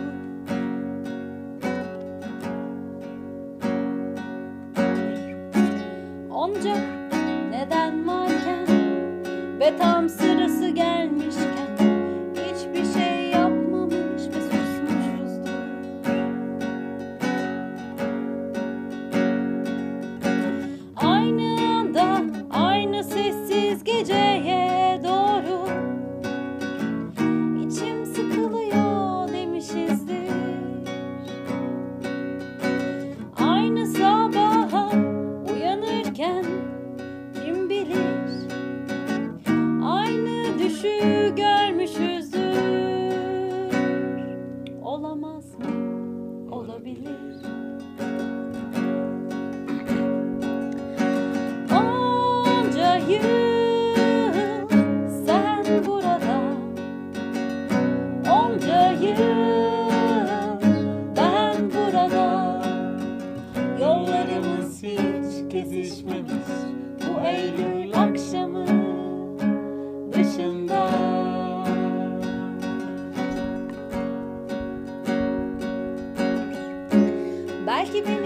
Onca 6.30 6.76
neden 7.50 8.06
varken 8.06 8.66
ve 9.60 9.76
tam 9.78 10.08
sırası 10.08 10.68
gelmişken 10.68 11.53
Olabilir. 46.94 47.43
Belki 77.84 78.04
benim 78.04 78.23